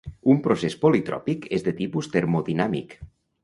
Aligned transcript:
Un 0.33 0.37
procés 0.47 0.75
politròpic 0.85 1.47
és 1.59 1.67
de 1.69 1.77
tipus 1.83 2.11
termodinàmic. 2.17 3.01